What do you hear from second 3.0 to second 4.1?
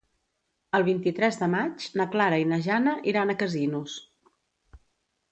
iran a Casinos.